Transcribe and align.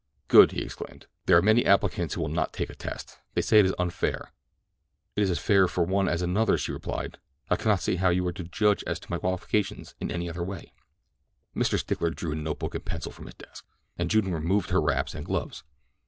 "Good!" 0.29 0.51
he 0.53 0.63
exclaimed. 0.63 1.05
"There 1.27 1.37
are 1.37 1.43
many 1.43 1.63
applicants 1.63 2.15
who 2.15 2.21
will 2.21 2.27
not 2.27 2.53
take 2.53 2.71
a 2.71 2.75
test. 2.75 3.19
They 3.35 3.41
say 3.43 3.59
it 3.59 3.67
is 3.67 3.75
unfair." 3.77 4.31
"It 5.15 5.21
is 5.21 5.29
as 5.29 5.37
fair 5.37 5.67
for 5.67 5.83
one 5.83 6.09
as 6.09 6.23
another," 6.23 6.57
she 6.57 6.71
replied. 6.71 7.19
"I 7.51 7.55
cannot 7.55 7.81
see 7.81 7.97
how 7.97 8.09
you 8.09 8.25
are 8.25 8.33
to 8.33 8.43
judge 8.45 8.83
as 8.87 8.99
to 9.01 9.11
my 9.11 9.19
qualifications 9.19 9.93
in 9.99 10.09
any 10.09 10.27
other 10.27 10.43
way." 10.43 10.73
Mr. 11.55 11.77
Stickler 11.77 12.09
drew 12.09 12.31
a 12.31 12.35
note 12.35 12.57
book 12.57 12.73
and 12.73 12.83
pencil 12.83 13.11
from 13.11 13.25
his 13.27 13.35
desk, 13.35 13.63
and 13.95 14.09
June 14.09 14.33
removed 14.33 14.71
her 14.71 14.81
wraps 14.81 15.13
and 15.13 15.23
gloves. 15.23 15.63